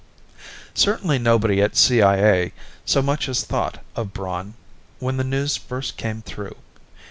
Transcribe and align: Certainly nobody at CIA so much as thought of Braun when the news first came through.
Certainly 0.73 1.19
nobody 1.19 1.61
at 1.61 1.77
CIA 1.77 2.53
so 2.85 3.03
much 3.03 3.29
as 3.29 3.43
thought 3.43 3.83
of 3.95 4.13
Braun 4.13 4.55
when 4.97 5.17
the 5.17 5.23
news 5.23 5.57
first 5.57 5.95
came 5.95 6.23
through. 6.23 6.55